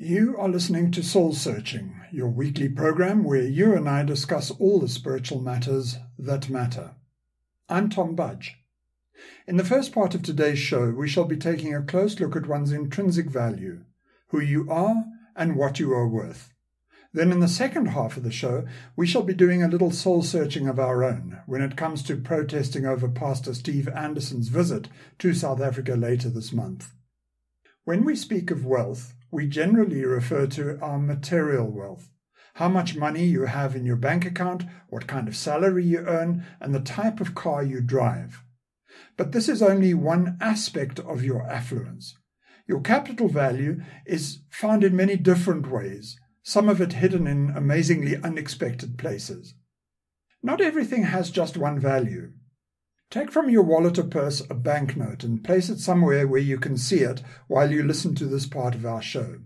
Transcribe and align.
You 0.00 0.36
are 0.38 0.48
listening 0.48 0.92
to 0.92 1.02
Soul 1.02 1.32
Searching, 1.32 2.00
your 2.12 2.28
weekly 2.28 2.68
program 2.68 3.24
where 3.24 3.42
you 3.42 3.74
and 3.74 3.88
I 3.88 4.04
discuss 4.04 4.52
all 4.52 4.78
the 4.78 4.88
spiritual 4.88 5.40
matters 5.40 5.96
that 6.16 6.48
matter. 6.48 6.92
I'm 7.68 7.90
Tom 7.90 8.14
Budge. 8.14 8.58
In 9.48 9.56
the 9.56 9.64
first 9.64 9.92
part 9.92 10.14
of 10.14 10.22
today's 10.22 10.60
show, 10.60 10.90
we 10.90 11.08
shall 11.08 11.24
be 11.24 11.36
taking 11.36 11.74
a 11.74 11.82
close 11.82 12.20
look 12.20 12.36
at 12.36 12.46
one's 12.46 12.70
intrinsic 12.70 13.28
value, 13.28 13.80
who 14.28 14.40
you 14.40 14.70
are 14.70 15.04
and 15.34 15.56
what 15.56 15.80
you 15.80 15.92
are 15.92 16.06
worth. 16.06 16.54
Then, 17.12 17.32
in 17.32 17.40
the 17.40 17.48
second 17.48 17.86
half 17.86 18.16
of 18.16 18.22
the 18.22 18.30
show, 18.30 18.66
we 18.94 19.04
shall 19.04 19.24
be 19.24 19.34
doing 19.34 19.64
a 19.64 19.68
little 19.68 19.90
soul 19.90 20.22
searching 20.22 20.68
of 20.68 20.78
our 20.78 21.02
own 21.02 21.40
when 21.46 21.60
it 21.60 21.76
comes 21.76 22.04
to 22.04 22.16
protesting 22.16 22.86
over 22.86 23.08
Pastor 23.08 23.52
Steve 23.52 23.88
Anderson's 23.88 24.46
visit 24.46 24.88
to 25.18 25.34
South 25.34 25.60
Africa 25.60 25.94
later 25.96 26.30
this 26.30 26.52
month. 26.52 26.92
When 27.82 28.04
we 28.04 28.14
speak 28.14 28.52
of 28.52 28.64
wealth, 28.64 29.14
we 29.30 29.46
generally 29.46 30.04
refer 30.04 30.46
to 30.46 30.78
our 30.80 30.98
material 30.98 31.70
wealth. 31.70 32.10
How 32.54 32.68
much 32.68 32.96
money 32.96 33.24
you 33.24 33.44
have 33.46 33.76
in 33.76 33.84
your 33.84 33.96
bank 33.96 34.24
account, 34.24 34.64
what 34.88 35.06
kind 35.06 35.28
of 35.28 35.36
salary 35.36 35.84
you 35.84 35.98
earn, 35.98 36.44
and 36.60 36.74
the 36.74 36.80
type 36.80 37.20
of 37.20 37.34
car 37.34 37.62
you 37.62 37.80
drive. 37.80 38.42
But 39.16 39.32
this 39.32 39.48
is 39.48 39.62
only 39.62 39.94
one 39.94 40.38
aspect 40.40 40.98
of 40.98 41.22
your 41.22 41.48
affluence. 41.48 42.16
Your 42.66 42.80
capital 42.80 43.28
value 43.28 43.80
is 44.06 44.40
found 44.50 44.84
in 44.84 44.96
many 44.96 45.16
different 45.16 45.70
ways, 45.70 46.18
some 46.42 46.68
of 46.68 46.80
it 46.80 46.94
hidden 46.94 47.26
in 47.26 47.50
amazingly 47.50 48.16
unexpected 48.16 48.98
places. 48.98 49.54
Not 50.42 50.60
everything 50.60 51.04
has 51.04 51.30
just 51.30 51.56
one 51.56 51.78
value. 51.78 52.32
Take 53.10 53.32
from 53.32 53.48
your 53.48 53.62
wallet 53.62 53.98
or 53.98 54.04
purse 54.04 54.42
a 54.50 54.54
banknote 54.54 55.24
and 55.24 55.42
place 55.42 55.70
it 55.70 55.78
somewhere 55.78 56.28
where 56.28 56.40
you 56.40 56.58
can 56.58 56.76
see 56.76 57.00
it 57.00 57.22
while 57.46 57.72
you 57.72 57.82
listen 57.82 58.14
to 58.16 58.26
this 58.26 58.46
part 58.46 58.74
of 58.74 58.84
our 58.84 59.00
show. 59.00 59.38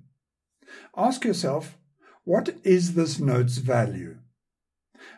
Ask 0.97 1.25
yourself, 1.25 1.79
what 2.25 2.57
is 2.65 2.95
this 2.95 3.21
note's 3.21 3.59
value? 3.59 4.19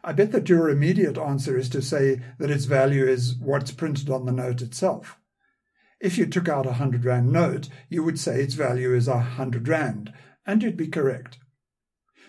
I 0.03 0.13
bet 0.13 0.33
that 0.33 0.49
your 0.49 0.69
immediate 0.69 1.17
answer 1.17 1.57
is 1.57 1.71
to 1.71 1.81
say 1.81 2.21
that 2.39 2.51
its 2.51 2.67
value 2.67 3.07
is 3.07 3.35
what's 3.37 3.71
printed 3.71 4.11
on 4.11 4.27
the 4.27 4.33
note 4.33 4.61
itself. 4.61 5.19
If 6.01 6.19
you 6.19 6.27
took 6.27 6.49
out 6.49 6.67
a 6.67 6.75
hundred 6.75 7.07
rand 7.07 7.33
note, 7.33 7.71
you 7.89 8.03
would 8.03 8.19
say 8.19 8.41
its 8.41 8.55
value 8.55 8.95
is 8.95 9.09
a 9.09 9.21
hundred 9.21 9.69
rand, 9.69 10.13
and 10.47 10.63
you'd 10.63 10.77
be 10.77 10.89
correct. 10.89 11.39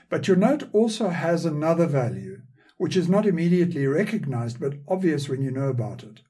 But 0.09 0.27
your 0.29 0.37
note 0.37 0.69
also 0.71 1.09
has 1.09 1.43
another 1.43 1.87
value, 1.87 2.41
which 2.77 2.95
is 2.97 3.07
not 3.07 3.25
immediately 3.25 3.85
recognized 3.87 4.59
but 4.59 4.75
obvious 4.87 5.29
when 5.29 5.41
you 5.41 5.51
know 5.51 5.69
about 5.69 6.03
it. 6.03 6.21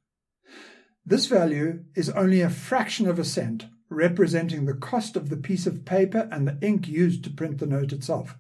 This 1.06 1.28
value 1.28 1.84
is 1.96 2.10
only 2.10 2.42
a 2.42 2.50
fraction 2.50 3.08
of 3.08 3.20
a 3.20 3.24
cent, 3.24 3.68
representing 3.90 4.66
the 4.66 4.74
cost 4.74 5.16
of 5.16 5.30
the 5.30 5.38
piece 5.38 5.68
of 5.68 5.86
paper 5.86 6.28
and 6.32 6.48
the 6.48 6.58
ink 6.62 6.88
used 6.88 7.24
to 7.24 7.30
print 7.30 7.60
the 7.60 7.68
note 7.68 7.94
itself. 7.94 8.36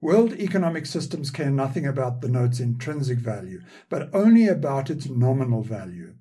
World 0.00 0.34
economic 0.34 0.86
systems 0.86 1.30
care 1.30 1.50
nothing 1.50 1.86
about 1.86 2.20
the 2.20 2.28
note's 2.28 2.60
intrinsic 2.60 3.18
value, 3.18 3.62
but 3.88 4.14
only 4.14 4.46
about 4.46 4.90
its 4.90 5.08
nominal 5.08 5.62
value. 5.62 6.14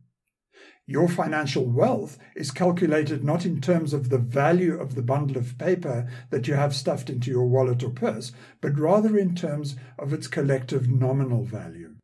Your 0.89 1.09
financial 1.09 1.65
wealth 1.65 2.17
is 2.33 2.49
calculated 2.49 3.21
not 3.21 3.45
in 3.45 3.59
terms 3.59 3.91
of 3.91 4.09
the 4.09 4.17
value 4.17 4.79
of 4.79 4.95
the 4.95 5.01
bundle 5.01 5.35
of 5.35 5.57
paper 5.57 6.09
that 6.29 6.47
you 6.47 6.53
have 6.53 6.73
stuffed 6.73 7.09
into 7.09 7.29
your 7.29 7.45
wallet 7.45 7.83
or 7.83 7.89
purse, 7.89 8.31
but 8.61 8.79
rather 8.79 9.17
in 9.17 9.35
terms 9.35 9.75
of 9.99 10.13
its 10.13 10.27
collective 10.27 10.89
nominal 10.89 11.43
value. 11.43 11.95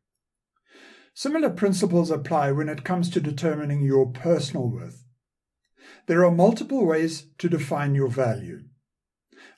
Similar 1.14 1.48
principles 1.50 2.10
apply 2.10 2.52
when 2.52 2.68
it 2.68 2.84
comes 2.84 3.08
to 3.10 3.20
determining 3.20 3.82
your 3.82 4.10
personal 4.10 4.68
worth. 4.68 5.06
There 6.06 6.22
are 6.22 6.30
multiple 6.30 6.84
ways 6.84 7.28
to 7.38 7.48
define 7.48 7.94
your 7.94 8.08
value. 8.08 8.64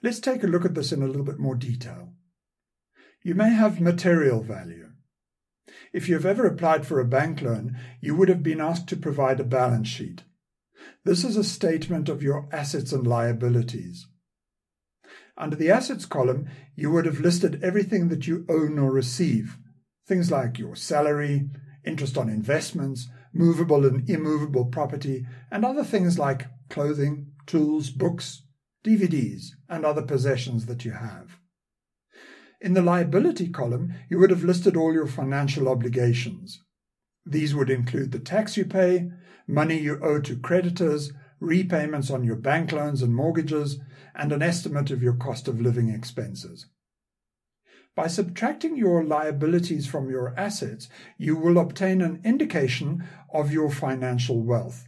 Let's 0.02 0.20
take 0.20 0.44
a 0.44 0.46
look 0.46 0.64
at 0.64 0.74
this 0.74 0.92
in 0.92 1.02
a 1.02 1.06
little 1.06 1.24
bit 1.24 1.40
more 1.40 1.56
detail. 1.56 2.12
You 3.24 3.34
may 3.34 3.50
have 3.50 3.80
material 3.80 4.40
value. 4.42 4.85
If 5.92 6.08
you 6.08 6.14
have 6.14 6.26
ever 6.26 6.46
applied 6.46 6.86
for 6.86 7.00
a 7.00 7.04
bank 7.04 7.42
loan, 7.42 7.76
you 8.00 8.14
would 8.14 8.28
have 8.28 8.42
been 8.42 8.60
asked 8.60 8.88
to 8.88 8.96
provide 8.96 9.40
a 9.40 9.44
balance 9.44 9.88
sheet. 9.88 10.22
This 11.04 11.24
is 11.24 11.36
a 11.36 11.44
statement 11.44 12.08
of 12.08 12.22
your 12.22 12.48
assets 12.52 12.92
and 12.92 13.06
liabilities. 13.06 14.06
Under 15.38 15.56
the 15.56 15.70
assets 15.70 16.06
column, 16.06 16.48
you 16.74 16.90
would 16.90 17.04
have 17.04 17.20
listed 17.20 17.62
everything 17.62 18.08
that 18.08 18.26
you 18.26 18.46
own 18.48 18.78
or 18.78 18.90
receive, 18.90 19.58
things 20.06 20.30
like 20.30 20.58
your 20.58 20.76
salary, 20.76 21.50
interest 21.84 22.16
on 22.16 22.28
investments, 22.28 23.08
movable 23.32 23.84
and 23.84 24.08
immovable 24.08 24.64
property, 24.64 25.26
and 25.50 25.64
other 25.64 25.84
things 25.84 26.18
like 26.18 26.46
clothing, 26.70 27.32
tools, 27.46 27.90
books, 27.90 28.42
DVDs, 28.84 29.50
and 29.68 29.84
other 29.84 30.02
possessions 30.02 30.66
that 30.66 30.84
you 30.84 30.92
have. 30.92 31.38
In 32.60 32.74
the 32.74 32.82
liability 32.82 33.48
column, 33.48 33.94
you 34.08 34.18
would 34.18 34.30
have 34.30 34.44
listed 34.44 34.76
all 34.76 34.92
your 34.92 35.06
financial 35.06 35.68
obligations. 35.68 36.62
These 37.24 37.54
would 37.54 37.70
include 37.70 38.12
the 38.12 38.18
tax 38.18 38.56
you 38.56 38.64
pay, 38.64 39.10
money 39.46 39.78
you 39.78 39.98
owe 40.02 40.20
to 40.20 40.38
creditors, 40.38 41.12
repayments 41.38 42.10
on 42.10 42.24
your 42.24 42.36
bank 42.36 42.72
loans 42.72 43.02
and 43.02 43.14
mortgages, 43.14 43.78
and 44.14 44.32
an 44.32 44.42
estimate 44.42 44.90
of 44.90 45.02
your 45.02 45.14
cost 45.14 45.48
of 45.48 45.60
living 45.60 45.90
expenses. 45.90 46.66
By 47.94 48.06
subtracting 48.08 48.76
your 48.76 49.04
liabilities 49.04 49.86
from 49.86 50.10
your 50.10 50.38
assets, 50.38 50.88
you 51.18 51.36
will 51.36 51.58
obtain 51.58 52.00
an 52.00 52.20
indication 52.24 53.06
of 53.32 53.52
your 53.52 53.70
financial 53.70 54.42
wealth. 54.42 54.84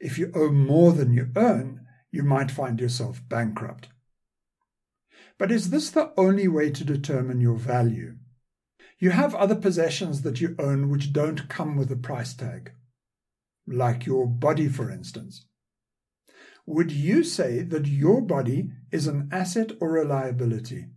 If 0.00 0.18
you 0.18 0.32
owe 0.34 0.50
more 0.50 0.92
than 0.92 1.14
you 1.14 1.28
earn, 1.36 1.86
you 2.10 2.22
might 2.22 2.50
find 2.50 2.80
yourself 2.80 3.22
bankrupt. 3.28 3.88
But 5.40 5.50
is 5.50 5.70
this 5.70 5.88
the 5.88 6.12
only 6.18 6.48
way 6.48 6.68
to 6.68 6.84
determine 6.84 7.40
your 7.40 7.56
value? 7.56 8.16
You 8.98 9.08
have 9.12 9.34
other 9.34 9.54
possessions 9.54 10.20
that 10.20 10.42
you 10.42 10.54
own 10.58 10.90
which 10.90 11.14
don't 11.14 11.48
come 11.48 11.78
with 11.78 11.90
a 11.90 11.96
price 11.96 12.34
tag, 12.34 12.72
like 13.66 14.04
your 14.04 14.26
body, 14.26 14.68
for 14.68 14.90
instance. 14.90 15.46
Would 16.66 16.92
you 16.92 17.24
say 17.24 17.62
that 17.62 17.86
your 17.86 18.20
body 18.20 18.72
is 18.92 19.06
an 19.06 19.30
asset 19.32 19.72
or 19.80 19.96
a 19.96 20.04
liability? 20.04 20.88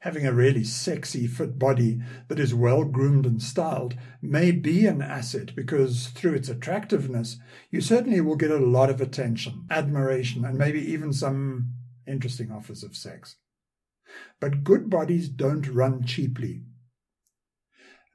Having 0.00 0.26
a 0.26 0.32
really 0.32 0.64
sexy, 0.64 1.28
fit 1.28 1.56
body 1.56 2.00
that 2.26 2.40
is 2.40 2.52
well 2.52 2.82
groomed 2.82 3.26
and 3.26 3.40
styled 3.40 3.94
may 4.20 4.50
be 4.50 4.88
an 4.88 5.00
asset 5.00 5.54
because 5.54 6.08
through 6.08 6.34
its 6.34 6.48
attractiveness, 6.48 7.38
you 7.70 7.80
certainly 7.80 8.20
will 8.20 8.34
get 8.34 8.50
a 8.50 8.58
lot 8.58 8.90
of 8.90 9.00
attention, 9.00 9.66
admiration, 9.70 10.44
and 10.44 10.58
maybe 10.58 10.80
even 10.80 11.12
some 11.12 11.74
interesting 12.06 12.50
offers 12.50 12.82
of 12.82 12.96
sex. 12.96 13.36
But 14.40 14.64
good 14.64 14.90
bodies 14.90 15.28
don't 15.28 15.68
run 15.68 16.04
cheaply. 16.04 16.62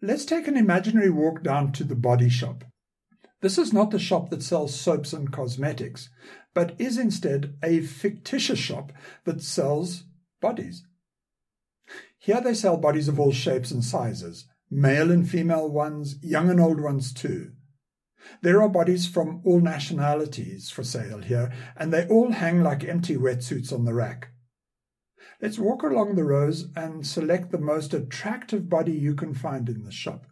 Let's 0.02 0.26
take 0.26 0.48
an 0.48 0.56
imaginary 0.56 1.10
walk 1.10 1.44
down 1.44 1.72
to 1.74 1.84
the 1.84 1.96
body 1.96 2.30
shop. 2.30 2.64
This 3.42 3.58
is 3.58 3.74
not 3.74 3.92
the 3.92 4.00
shop 4.00 4.30
that 4.30 4.44
sells 4.44 4.80
soaps 4.80 5.14
and 5.14 5.32
cosmetics, 5.32 6.10
but 6.54 6.80
is 6.80 6.98
instead 6.98 7.58
a 7.64 7.82
fictitious 7.82 8.60
shop 8.60 8.92
that 9.26 9.42
sells 9.42 10.04
bodies. 10.42 10.86
Here 12.18 12.42
they 12.42 12.54
sell 12.54 12.78
bodies 12.78 13.08
of 13.08 13.20
all 13.20 13.32
shapes 13.32 13.72
and 13.72 13.84
sizes, 13.84 14.46
male 14.70 15.12
and 15.12 15.30
female 15.30 15.70
ones, 15.70 16.16
young 16.22 16.50
and 16.50 16.60
old 16.60 16.82
ones 16.82 17.14
too. 17.14 17.54
There 18.42 18.62
are 18.62 18.70
bodies 18.70 19.08
from 19.08 19.42
all 19.46 19.60
nationalities 19.60 20.70
for 20.70 20.84
sale 20.84 21.20
here, 21.20 21.52
and 21.76 21.94
they 21.94 22.08
all 22.08 22.32
hang 22.32 22.64
like 22.64 22.84
empty 22.84 23.16
wetsuits 23.16 23.72
on 23.72 23.86
the 23.86 23.94
rack. 23.94 24.30
Let's 25.42 25.60
walk 25.60 25.84
along 25.84 26.16
the 26.16 26.26
rows 26.26 26.68
and 26.76 27.06
select 27.08 27.52
the 27.52 27.58
most 27.58 27.94
attractive 27.94 28.70
body 28.70 28.92
you 28.92 29.16
can 29.16 29.34
find 29.34 29.70
in 29.70 29.84
the 29.84 29.92
shop. 29.92 30.26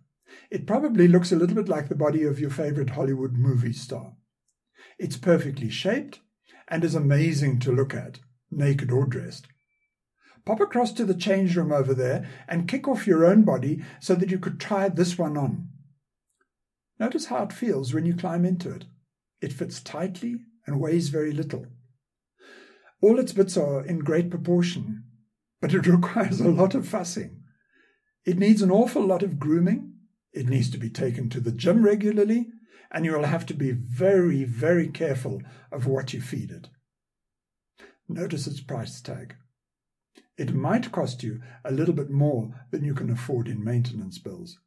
It 0.51 0.67
probably 0.67 1.07
looks 1.07 1.31
a 1.31 1.37
little 1.37 1.55
bit 1.55 1.69
like 1.69 1.87
the 1.87 1.95
body 1.95 2.23
of 2.23 2.39
your 2.39 2.49
favorite 2.49 2.91
Hollywood 2.91 3.33
movie 3.33 3.73
star. 3.73 4.13
It's 4.99 5.17
perfectly 5.17 5.69
shaped 5.69 6.19
and 6.67 6.83
is 6.83 6.95
amazing 6.95 7.59
to 7.59 7.71
look 7.71 7.93
at, 7.93 8.19
naked 8.51 8.91
or 8.91 9.05
dressed. 9.05 9.47
Pop 10.45 10.59
across 10.59 10.91
to 10.93 11.05
the 11.05 11.13
change 11.13 11.55
room 11.55 11.71
over 11.71 11.93
there 11.93 12.27
and 12.47 12.67
kick 12.67 12.87
off 12.87 13.07
your 13.07 13.25
own 13.25 13.43
body 13.43 13.83
so 13.99 14.15
that 14.15 14.31
you 14.31 14.39
could 14.39 14.59
try 14.59 14.89
this 14.89 15.17
one 15.17 15.37
on. 15.37 15.69
Notice 16.99 17.25
how 17.25 17.43
it 17.43 17.53
feels 17.53 17.93
when 17.93 18.05
you 18.05 18.15
climb 18.15 18.45
into 18.45 18.71
it. 18.71 18.85
It 19.41 19.53
fits 19.53 19.81
tightly 19.81 20.37
and 20.65 20.79
weighs 20.79 21.09
very 21.09 21.31
little. 21.31 21.65
All 23.01 23.19
its 23.19 23.33
bits 23.33 23.55
are 23.55 23.85
in 23.85 23.99
great 23.99 24.29
proportion, 24.29 25.03
but 25.61 25.73
it 25.73 25.85
requires 25.87 26.41
a 26.41 26.49
lot 26.49 26.73
of 26.73 26.87
fussing. 26.87 27.43
It 28.25 28.37
needs 28.37 28.61
an 28.61 28.71
awful 28.71 29.05
lot 29.05 29.23
of 29.23 29.39
grooming. 29.39 29.93
It 30.33 30.49
needs 30.49 30.69
to 30.71 30.77
be 30.77 30.89
taken 30.89 31.29
to 31.29 31.39
the 31.39 31.51
gym 31.51 31.83
regularly, 31.83 32.47
and 32.91 33.05
you 33.05 33.13
will 33.13 33.25
have 33.25 33.45
to 33.47 33.53
be 33.53 33.71
very, 33.71 34.43
very 34.43 34.87
careful 34.87 35.41
of 35.71 35.85
what 35.85 36.13
you 36.13 36.21
feed 36.21 36.51
it. 36.51 36.69
Notice 38.09 38.47
its 38.47 38.61
price 38.61 39.01
tag. 39.01 39.35
It 40.37 40.53
might 40.53 40.91
cost 40.91 41.23
you 41.23 41.41
a 41.65 41.71
little 41.71 41.93
bit 41.93 42.09
more 42.09 42.53
than 42.71 42.83
you 42.83 42.93
can 42.93 43.09
afford 43.09 43.47
in 43.47 43.63
maintenance 43.63 44.19
bills. 44.19 44.59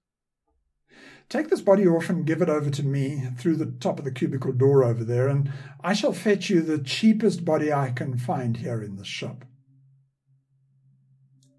Take 1.30 1.48
this 1.48 1.60
body 1.60 1.86
off 1.86 2.10
and 2.10 2.26
give 2.26 2.42
it 2.42 2.48
over 2.48 2.70
to 2.70 2.82
me 2.82 3.28
through 3.38 3.54
the 3.54 3.72
top 3.78 4.00
of 4.00 4.04
the 4.04 4.10
cubicle 4.10 4.52
door 4.52 4.82
over 4.82 5.04
there, 5.04 5.28
and 5.28 5.52
I 5.80 5.92
shall 5.92 6.12
fetch 6.12 6.50
you 6.50 6.60
the 6.60 6.82
cheapest 6.82 7.44
body 7.44 7.72
I 7.72 7.92
can 7.92 8.18
find 8.18 8.56
here 8.56 8.82
in 8.82 8.96
the 8.96 9.04
shop. 9.04 9.44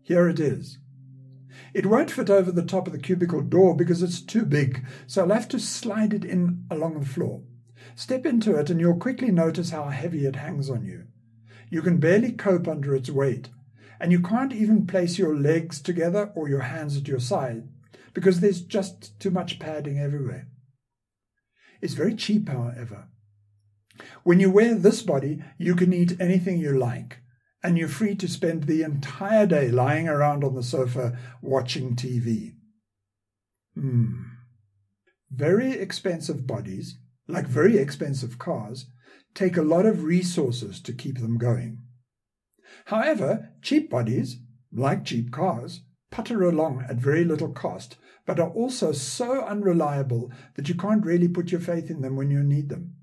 Here 0.03 0.27
it 0.27 0.41
is. 0.41 0.77
It 1.73 1.85
won't 1.85 2.12
fit 2.12 2.29
over 2.29 2.51
the 2.51 2.65
top 2.65 2.85
of 2.85 2.91
the 2.91 3.00
cubicle 3.00 3.39
door 3.44 3.73
because 3.73 4.03
it's 4.03 4.21
too 4.21 4.44
big, 4.44 4.85
so 5.07 5.21
I'll 5.21 5.29
have 5.29 5.47
to 5.47 5.59
slide 5.59 6.13
it 6.13 6.25
in 6.25 6.65
along 6.69 7.00
the 7.00 7.06
floor. 7.06 7.41
Step 7.95 8.25
into 8.25 8.57
it, 8.57 8.69
and 8.69 8.81
you'll 8.81 8.97
quickly 8.97 9.31
notice 9.31 9.69
how 9.69 9.85
heavy 9.85 10.25
it 10.25 10.35
hangs 10.35 10.69
on 10.69 10.83
you. 10.83 11.06
You 11.69 11.81
can 11.81 11.97
barely 11.97 12.33
cope 12.33 12.67
under 12.67 12.94
its 12.94 13.09
weight, 13.09 13.47
and 14.01 14.12
you 14.12 14.19
can't 14.19 14.51
even 14.51 14.85
place 14.85 15.17
your 15.17 15.33
legs 15.33 15.79
together 15.79 16.33
or 16.35 16.50
your 16.50 16.59
hands 16.59 16.97
at 16.97 17.07
your 17.07 17.21
side 17.21 17.69
because 18.13 18.40
there's 18.40 18.62
just 18.62 19.19
too 19.19 19.31
much 19.31 19.60
padding 19.60 20.00
everywhere. 20.00 20.48
It's 21.81 21.94
very 21.94 22.16
cheap, 22.16 22.50
however. 22.50 23.08
When 24.24 24.40
you 24.40 24.50
wear 24.50 24.75
this 24.75 25.02
body, 25.02 25.44
you 25.58 25.75
can 25.75 25.94
eat 25.94 26.19
anything 26.19 26.60
you 26.60 26.78
like, 26.78 27.19
and 27.63 27.78
you're 27.78 27.88
free 27.88 28.16
to 28.16 28.28
spend 28.28 28.63
the 28.63 28.84
entire 28.84 29.46
day 29.46 29.69
lying 29.69 30.08
around 30.08 30.44
on 30.44 30.56
the 30.56 30.63
sofa 30.63 31.18
watching 31.42 31.96
TV. 31.96 32.56
Hmm. 33.75 34.24
Very 35.30 35.72
expensive 35.72 36.46
bodies, 36.46 36.98
like 37.28 37.48
very 37.48 37.78
expensive 37.78 38.38
cars, 38.38 38.88
take 39.34 39.58
a 39.58 39.62
lot 39.62 39.86
of 39.86 40.04
resources 40.04 40.81
to 40.81 40.94
keep 40.94 41.19
them 41.19 41.38
going. 41.38 41.80
However, 42.86 43.52
cheap 43.62 43.90
bodies, 43.90 44.38
like 44.72 45.06
cheap 45.06 45.31
cars, 45.31 45.81
putter 46.12 46.44
along 46.44 46.86
at 46.88 46.98
very 46.98 47.24
little 47.24 47.52
cost, 47.52 47.98
but 48.25 48.40
are 48.40 48.52
also 48.52 48.92
so 48.92 49.42
unreliable 49.42 50.31
that 50.56 50.69
you 50.69 50.75
can't 50.75 51.06
really 51.06 51.28
put 51.28 51.52
your 51.52 51.62
faith 51.62 51.90
in 51.90 52.02
them 52.02 52.16
when 52.16 52.30
you 52.30 52.44
need 52.44 52.69
them. 52.69 52.94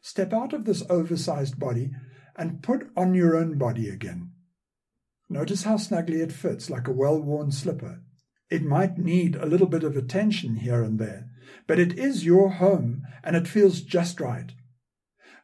Step 0.00 0.32
out 0.32 0.52
of 0.52 0.64
this 0.64 0.82
oversized 0.88 1.58
body 1.58 1.90
and 2.36 2.62
put 2.62 2.90
on 2.96 3.14
your 3.14 3.36
own 3.36 3.58
body 3.58 3.88
again. 3.88 4.32
Notice 5.28 5.64
how 5.64 5.76
snugly 5.76 6.20
it 6.20 6.32
fits, 6.32 6.70
like 6.70 6.88
a 6.88 6.92
well 6.92 7.20
worn 7.20 7.52
slipper. 7.52 8.02
It 8.50 8.62
might 8.62 8.98
need 8.98 9.36
a 9.36 9.46
little 9.46 9.66
bit 9.66 9.84
of 9.84 9.96
attention 9.96 10.56
here 10.56 10.82
and 10.82 10.98
there, 10.98 11.30
but 11.66 11.78
it 11.78 11.98
is 11.98 12.24
your 12.24 12.50
home 12.50 13.02
and 13.24 13.36
it 13.36 13.48
feels 13.48 13.80
just 13.80 14.20
right. 14.20 14.52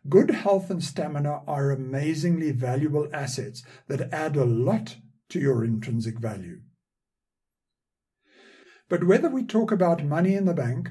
Good 0.09 0.31
health 0.31 0.71
and 0.71 0.83
stamina 0.83 1.43
are 1.47 1.71
amazingly 1.71 2.51
valuable 2.53 3.09
assets 3.13 3.63
that 3.89 4.13
add 4.13 4.37
a 4.37 4.45
lot 4.45 4.97
to 5.31 5.39
your 5.39 5.65
intrinsic 5.65 6.19
value. 6.19 6.61
But 8.89 9.05
whether 9.05 9.29
we 9.29 9.45
talk 9.45 9.71
about 9.71 10.05
money 10.05 10.35
in 10.35 10.47
the 10.47 10.55
bank, 10.55 10.91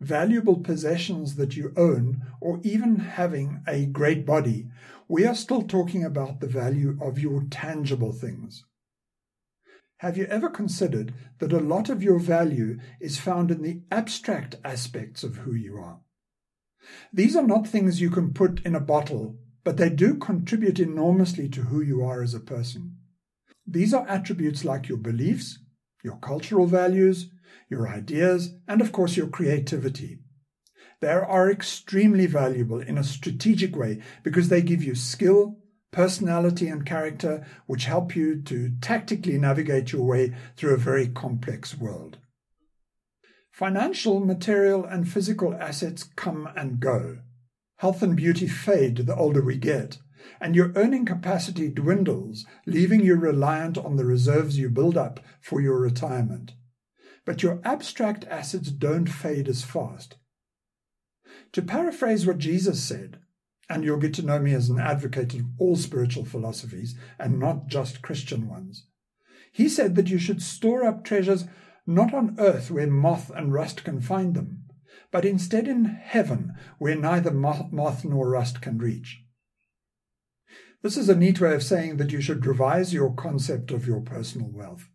valuable 0.00 0.60
possessions 0.60 1.36
that 1.36 1.56
you 1.56 1.72
own, 1.76 2.22
or 2.40 2.60
even 2.62 2.96
having 2.96 3.62
a 3.66 3.86
great 3.86 4.24
body, 4.24 4.68
we 5.08 5.26
are 5.26 5.34
still 5.34 5.62
talking 5.62 6.04
about 6.04 6.40
the 6.40 6.46
value 6.46 6.98
of 7.00 7.18
your 7.18 7.44
tangible 7.50 8.12
things. 8.12 8.64
Have 9.98 10.16
you 10.16 10.24
ever 10.24 10.50
considered 10.50 11.14
that 11.38 11.52
a 11.52 11.60
lot 11.60 11.88
of 11.88 12.02
your 12.02 12.18
value 12.18 12.78
is 13.00 13.18
found 13.18 13.50
in 13.50 13.62
the 13.62 13.82
abstract 13.90 14.56
aspects 14.64 15.22
of 15.22 15.36
who 15.36 15.54
you 15.54 15.76
are? 15.76 16.00
These 17.12 17.36
are 17.36 17.46
not 17.46 17.66
things 17.66 18.00
you 18.00 18.10
can 18.10 18.34
put 18.34 18.60
in 18.64 18.74
a 18.74 18.80
bottle, 18.80 19.38
but 19.62 19.76
they 19.76 19.88
do 19.88 20.16
contribute 20.16 20.78
enormously 20.78 21.48
to 21.50 21.62
who 21.62 21.80
you 21.80 22.02
are 22.04 22.22
as 22.22 22.34
a 22.34 22.40
person. 22.40 22.96
These 23.66 23.94
are 23.94 24.06
attributes 24.08 24.64
like 24.64 24.88
your 24.88 24.98
beliefs, 24.98 25.58
your 26.02 26.16
cultural 26.18 26.66
values, 26.66 27.30
your 27.70 27.88
ideas, 27.88 28.54
and 28.68 28.80
of 28.80 28.92
course 28.92 29.16
your 29.16 29.28
creativity. 29.28 30.18
They 31.00 31.08
are 31.08 31.50
extremely 31.50 32.26
valuable 32.26 32.80
in 32.80 32.98
a 32.98 33.04
strategic 33.04 33.76
way 33.76 34.02
because 34.22 34.48
they 34.48 34.62
give 34.62 34.82
you 34.82 34.94
skill, 34.94 35.58
personality, 35.90 36.68
and 36.68 36.86
character 36.86 37.46
which 37.66 37.84
help 37.84 38.14
you 38.14 38.40
to 38.42 38.72
tactically 38.80 39.38
navigate 39.38 39.92
your 39.92 40.04
way 40.04 40.34
through 40.56 40.74
a 40.74 40.78
very 40.78 41.08
complex 41.08 41.76
world. 41.76 42.18
Financial, 43.50 44.18
material, 44.18 44.84
and 44.84 45.08
physical 45.08 45.54
assets 45.54 46.02
come 46.02 46.48
and 46.56 46.80
go. 46.80 47.18
Health 47.76 48.02
and 48.02 48.16
beauty 48.16 48.48
fade 48.48 48.96
the 48.98 49.14
older 49.14 49.42
we 49.42 49.56
get, 49.56 49.98
and 50.40 50.54
your 50.54 50.72
earning 50.76 51.04
capacity 51.04 51.68
dwindles, 51.68 52.46
leaving 52.66 53.00
you 53.00 53.16
reliant 53.16 53.78
on 53.78 53.96
the 53.96 54.04
reserves 54.04 54.58
you 54.58 54.68
build 54.68 54.96
up 54.96 55.20
for 55.40 55.60
your 55.60 55.78
retirement. 55.78 56.52
But 57.24 57.42
your 57.42 57.60
abstract 57.64 58.24
assets 58.28 58.70
don't 58.70 59.08
fade 59.08 59.48
as 59.48 59.64
fast. 59.64 60.16
To 61.52 61.62
paraphrase 61.62 62.26
what 62.26 62.38
Jesus 62.38 62.82
said, 62.82 63.20
and 63.68 63.84
you'll 63.84 63.98
get 63.98 64.14
to 64.14 64.22
know 64.22 64.38
me 64.38 64.52
as 64.52 64.68
an 64.68 64.78
advocate 64.78 65.34
of 65.34 65.42
all 65.58 65.76
spiritual 65.76 66.24
philosophies 66.24 66.94
and 67.18 67.38
not 67.38 67.66
just 67.66 68.02
Christian 68.02 68.48
ones, 68.48 68.86
he 69.52 69.68
said 69.68 69.94
that 69.94 70.10
you 70.10 70.18
should 70.18 70.42
store 70.42 70.84
up 70.84 71.04
treasures 71.04 71.44
not 71.86 72.12
on 72.12 72.36
earth 72.38 72.70
where 72.70 72.86
moth 72.86 73.30
and 73.30 73.52
rust 73.52 73.84
can 73.84 74.00
find 74.00 74.34
them, 74.34 74.64
but 75.10 75.24
instead 75.24 75.68
in 75.68 75.84
heaven 75.84 76.54
where 76.78 76.96
neither 76.96 77.30
moth 77.30 78.04
nor 78.04 78.28
rust 78.28 78.60
can 78.60 78.78
reach. 78.78 79.22
This 80.82 80.96
is 80.96 81.08
a 81.08 81.16
neat 81.16 81.40
way 81.40 81.54
of 81.54 81.62
saying 81.62 81.96
that 81.96 82.12
you 82.12 82.20
should 82.20 82.46
revise 82.46 82.92
your 82.92 83.12
concept 83.14 83.70
of 83.70 83.86
your 83.86 84.00
personal 84.00 84.48
wealth. 84.48 84.88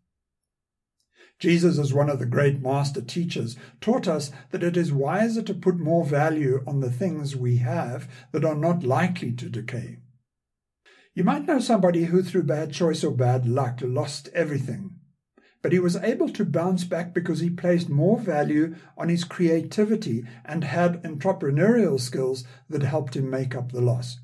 Jesus, 1.39 1.79
as 1.79 1.93
one 1.93 2.09
of 2.09 2.19
the 2.19 2.25
great 2.25 2.61
master 2.61 3.01
teachers, 3.01 3.55
taught 3.79 4.07
us 4.07 4.31
that 4.51 4.63
it 4.63 4.75
is 4.75 4.91
wiser 4.91 5.41
to 5.41 5.53
put 5.53 5.79
more 5.79 6.05
value 6.05 6.63
on 6.67 6.81
the 6.81 6.91
things 6.91 7.35
we 7.35 7.57
have 7.57 8.09
that 8.31 8.43
are 8.43 8.55
not 8.55 8.83
likely 8.83 9.31
to 9.33 9.49
decay. 9.49 9.99
You 11.13 11.23
might 11.23 11.45
know 11.45 11.59
somebody 11.59 12.05
who, 12.05 12.23
through 12.23 12.43
bad 12.43 12.73
choice 12.73 13.03
or 13.03 13.11
bad 13.11 13.47
luck, 13.47 13.79
lost 13.81 14.29
everything 14.33 14.99
but 15.61 15.71
he 15.71 15.79
was 15.79 15.97
able 15.97 16.29
to 16.29 16.45
bounce 16.45 16.83
back 16.83 17.13
because 17.13 17.41
he 17.41 17.49
placed 17.49 17.89
more 17.89 18.17
value 18.17 18.75
on 18.97 19.09
his 19.09 19.23
creativity 19.23 20.23
and 20.45 20.63
had 20.63 21.03
entrepreneurial 21.03 21.99
skills 21.99 22.45
that 22.69 22.83
helped 22.83 23.15
him 23.15 23.29
make 23.29 23.55
up 23.55 23.71
the 23.71 23.81
loss. 23.81 24.19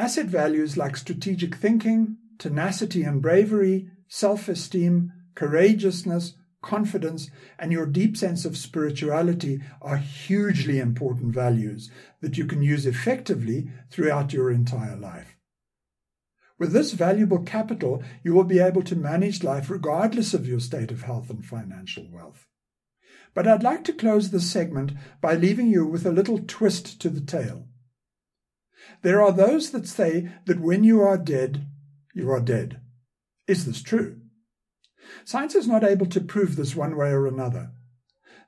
Asset 0.00 0.28
values 0.28 0.78
like 0.78 0.96
strategic 0.96 1.54
thinking, 1.54 2.16
tenacity 2.38 3.02
and 3.02 3.20
bravery, 3.20 3.90
self 4.08 4.48
esteem, 4.48 5.12
courageousness, 5.34 6.38
confidence, 6.62 7.30
and 7.58 7.70
your 7.70 7.84
deep 7.84 8.16
sense 8.16 8.46
of 8.46 8.56
spirituality 8.56 9.60
are 9.82 9.98
hugely 9.98 10.78
important 10.78 11.34
values 11.34 11.90
that 12.22 12.38
you 12.38 12.46
can 12.46 12.62
use 12.62 12.86
effectively 12.86 13.70
throughout 13.90 14.32
your 14.32 14.50
entire 14.50 14.96
life. 14.96 15.36
With 16.58 16.72
this 16.72 16.92
valuable 16.92 17.42
capital, 17.42 18.02
you 18.24 18.32
will 18.32 18.44
be 18.44 18.58
able 18.58 18.84
to 18.84 18.96
manage 18.96 19.44
life 19.44 19.68
regardless 19.68 20.32
of 20.32 20.48
your 20.48 20.60
state 20.60 20.90
of 20.90 21.02
health 21.02 21.28
and 21.28 21.44
financial 21.44 22.08
wealth. 22.10 22.46
But 23.34 23.46
I'd 23.46 23.62
like 23.62 23.84
to 23.84 23.92
close 23.92 24.30
this 24.30 24.50
segment 24.50 24.92
by 25.20 25.34
leaving 25.34 25.66
you 25.66 25.84
with 25.84 26.06
a 26.06 26.10
little 26.10 26.38
twist 26.38 27.02
to 27.02 27.10
the 27.10 27.20
tale. 27.20 27.66
There 29.02 29.22
are 29.22 29.32
those 29.32 29.70
that 29.70 29.86
say 29.86 30.30
that 30.46 30.60
when 30.60 30.84
you 30.84 31.00
are 31.02 31.18
dead, 31.18 31.66
you 32.14 32.30
are 32.30 32.40
dead. 32.40 32.80
Is 33.46 33.66
this 33.66 33.82
true? 33.82 34.20
Science 35.24 35.54
is 35.54 35.66
not 35.66 35.84
able 35.84 36.06
to 36.06 36.20
prove 36.20 36.56
this 36.56 36.76
one 36.76 36.96
way 36.96 37.10
or 37.10 37.26
another. 37.26 37.72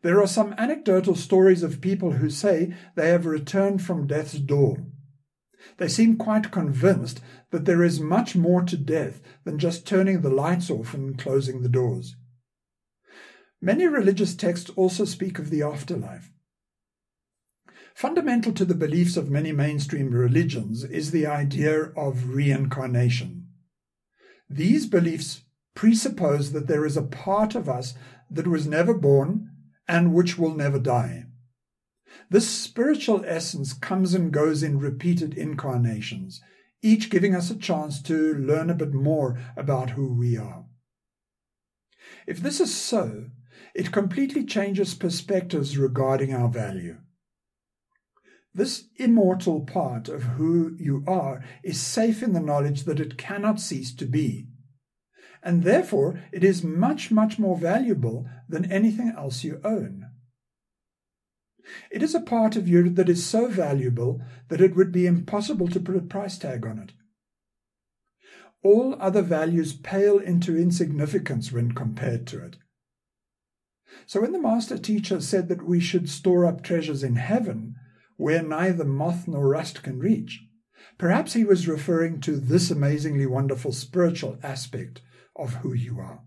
There 0.02 0.20
are 0.20 0.26
some 0.26 0.54
anecdotal 0.58 1.14
stories 1.14 1.62
of 1.62 1.80
people 1.80 2.12
who 2.12 2.28
say 2.28 2.74
they 2.96 3.08
have 3.08 3.24
returned 3.24 3.82
from 3.82 4.06
death's 4.06 4.34
door. 4.34 4.84
They 5.76 5.88
seem 5.88 6.16
quite 6.16 6.50
convinced 6.50 7.20
that 7.50 7.64
there 7.64 7.84
is 7.84 8.00
much 8.00 8.34
more 8.34 8.62
to 8.62 8.76
death 8.76 9.20
than 9.44 9.58
just 9.58 9.86
turning 9.86 10.20
the 10.20 10.30
lights 10.30 10.70
off 10.70 10.92
and 10.92 11.16
closing 11.16 11.62
the 11.62 11.68
doors. 11.68 12.16
Many 13.60 13.86
religious 13.86 14.34
texts 14.34 14.70
also 14.74 15.04
speak 15.04 15.38
of 15.38 15.50
the 15.50 15.62
afterlife. 15.62 16.32
Fundamental 17.94 18.52
to 18.52 18.64
the 18.64 18.74
beliefs 18.74 19.16
of 19.16 19.30
many 19.30 19.52
mainstream 19.52 20.10
religions 20.10 20.84
is 20.84 21.10
the 21.10 21.26
idea 21.26 21.92
of 21.96 22.30
reincarnation. 22.30 23.48
These 24.48 24.86
beliefs 24.86 25.42
presuppose 25.74 26.52
that 26.52 26.66
there 26.66 26.84
is 26.84 26.96
a 26.96 27.02
part 27.02 27.54
of 27.54 27.68
us 27.68 27.94
that 28.30 28.46
was 28.46 28.66
never 28.66 28.94
born 28.94 29.50
and 29.88 30.14
which 30.14 30.38
will 30.38 30.54
never 30.54 30.78
die. 30.78 31.24
This 32.30 32.48
spiritual 32.48 33.24
essence 33.26 33.72
comes 33.72 34.14
and 34.14 34.32
goes 34.32 34.62
in 34.62 34.78
repeated 34.78 35.34
incarnations, 35.34 36.40
each 36.82 37.10
giving 37.10 37.34
us 37.34 37.50
a 37.50 37.58
chance 37.58 38.02
to 38.02 38.34
learn 38.34 38.70
a 38.70 38.74
bit 38.74 38.92
more 38.92 39.38
about 39.56 39.90
who 39.90 40.14
we 40.14 40.36
are. 40.36 40.64
If 42.26 42.40
this 42.40 42.60
is 42.60 42.74
so, 42.74 43.26
it 43.74 43.92
completely 43.92 44.44
changes 44.44 44.94
perspectives 44.94 45.78
regarding 45.78 46.34
our 46.34 46.48
value. 46.48 46.98
This 48.54 48.84
immortal 48.96 49.62
part 49.62 50.08
of 50.08 50.22
who 50.22 50.76
you 50.78 51.04
are 51.06 51.42
is 51.64 51.80
safe 51.80 52.22
in 52.22 52.32
the 52.34 52.40
knowledge 52.40 52.84
that 52.84 53.00
it 53.00 53.16
cannot 53.16 53.60
cease 53.60 53.94
to 53.94 54.06
be. 54.06 54.48
and 55.42 55.64
therefore 55.64 56.20
it 56.30 56.44
is 56.44 56.62
much, 56.62 57.10
much 57.10 57.38
more 57.38 57.56
valuable 57.56 58.26
than 58.48 58.70
anything 58.70 59.12
else 59.16 59.42
you 59.42 59.60
own. 59.64 60.06
It 61.90 62.02
is 62.02 62.14
a 62.14 62.20
part 62.20 62.56
of 62.56 62.68
you 62.68 62.90
that 62.90 63.08
is 63.08 63.24
so 63.24 63.48
valuable 63.48 64.20
that 64.48 64.60
it 64.60 64.76
would 64.76 64.92
be 64.92 65.06
impossible 65.06 65.68
to 65.68 65.80
put 65.80 65.96
a 65.96 66.00
price 66.00 66.38
tag 66.38 66.66
on 66.66 66.78
it. 66.78 66.92
All 68.64 68.96
other 69.00 69.22
values 69.22 69.72
pale 69.72 70.18
into 70.18 70.56
insignificance 70.56 71.50
when 71.50 71.72
compared 71.72 72.26
to 72.28 72.44
it. 72.44 72.56
So 74.06 74.20
when 74.20 74.32
the 74.32 74.40
Master 74.40 74.78
Teacher 74.78 75.20
said 75.20 75.48
that 75.48 75.66
we 75.66 75.80
should 75.80 76.08
store 76.08 76.46
up 76.46 76.62
treasures 76.62 77.02
in 77.02 77.16
heaven, 77.16 77.74
where 78.16 78.42
neither 78.42 78.84
moth 78.84 79.26
nor 79.26 79.48
rust 79.48 79.82
can 79.82 79.98
reach, 79.98 80.40
perhaps 80.98 81.32
he 81.32 81.44
was 81.44 81.68
referring 81.68 82.20
to 82.20 82.36
this 82.36 82.70
amazingly 82.70 83.26
wonderful 83.26 83.72
spiritual 83.72 84.38
aspect 84.42 85.00
of 85.36 85.54
who 85.56 85.72
you 85.72 85.98
are. 85.98 86.22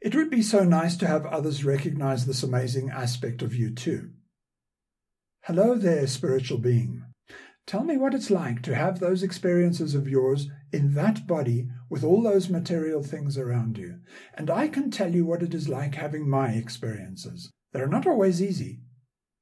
It 0.00 0.14
would 0.14 0.30
be 0.30 0.42
so 0.42 0.64
nice 0.64 0.96
to 0.98 1.06
have 1.06 1.24
others 1.24 1.64
recognize 1.64 2.26
this 2.26 2.42
amazing 2.42 2.90
aspect 2.90 3.40
of 3.40 3.54
you 3.54 3.74
too. 3.74 4.10
Hello 5.44 5.76
there, 5.76 6.06
spiritual 6.06 6.58
being. 6.58 7.04
Tell 7.66 7.82
me 7.82 7.96
what 7.96 8.12
it's 8.12 8.30
like 8.30 8.60
to 8.62 8.74
have 8.74 9.00
those 9.00 9.22
experiences 9.22 9.94
of 9.94 10.06
yours 10.06 10.48
in 10.72 10.92
that 10.94 11.26
body 11.26 11.68
with 11.88 12.04
all 12.04 12.22
those 12.22 12.50
material 12.50 13.02
things 13.02 13.38
around 13.38 13.78
you. 13.78 14.00
And 14.34 14.50
I 14.50 14.68
can 14.68 14.90
tell 14.90 15.14
you 15.14 15.24
what 15.24 15.42
it 15.42 15.54
is 15.54 15.68
like 15.68 15.94
having 15.94 16.28
my 16.28 16.50
experiences. 16.50 17.50
They're 17.72 17.86
not 17.86 18.06
always 18.06 18.42
easy. 18.42 18.80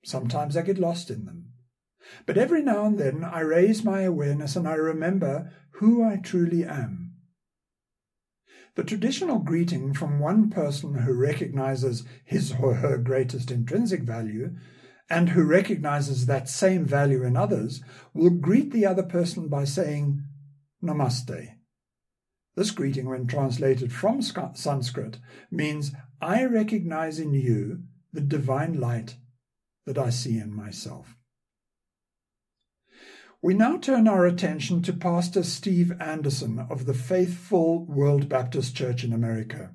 Sometimes 0.04 0.56
I 0.56 0.62
get 0.62 0.78
lost 0.78 1.10
in 1.10 1.24
them. 1.24 1.52
But 2.26 2.36
every 2.36 2.62
now 2.62 2.86
and 2.86 2.98
then 2.98 3.24
I 3.24 3.40
raise 3.40 3.84
my 3.84 4.02
awareness 4.02 4.56
and 4.56 4.66
I 4.66 4.74
remember 4.74 5.52
who 5.76 6.02
I 6.02 6.16
truly 6.16 6.64
am. 6.64 7.14
The 8.74 8.84
traditional 8.84 9.38
greeting 9.38 9.92
from 9.92 10.18
one 10.18 10.48
person 10.48 10.94
who 10.94 11.12
recognizes 11.12 12.04
his 12.24 12.54
or 12.60 12.74
her 12.74 12.96
greatest 12.98 13.50
intrinsic 13.50 14.02
value 14.02 14.56
and 15.10 15.30
who 15.30 15.44
recognizes 15.44 16.26
that 16.26 16.48
same 16.48 16.86
value 16.86 17.22
in 17.22 17.36
others 17.36 17.82
will 18.14 18.30
greet 18.30 18.72
the 18.72 18.86
other 18.86 19.02
person 19.02 19.48
by 19.48 19.64
saying 19.64 20.24
Namaste. 20.82 21.54
This 22.54 22.70
greeting, 22.70 23.08
when 23.08 23.26
translated 23.26 23.92
from 23.92 24.20
Sanskrit, 24.22 25.18
means 25.50 25.92
I 26.20 26.44
recognize 26.44 27.18
in 27.18 27.34
you 27.34 27.82
the 28.12 28.20
divine 28.20 28.80
light 28.80 29.16
that 29.86 29.98
I 29.98 30.10
see 30.10 30.38
in 30.38 30.54
myself. 30.54 31.16
We 33.40 33.54
now 33.54 33.76
turn 33.76 34.06
our 34.06 34.24
attention 34.24 34.82
to 34.82 34.92
Pastor 34.92 35.42
Steve 35.42 35.92
Anderson 36.00 36.60
of 36.70 36.86
the 36.86 36.94
Faithful 36.94 37.84
World 37.86 38.28
Baptist 38.28 38.76
Church 38.76 39.02
in 39.02 39.12
America. 39.12 39.72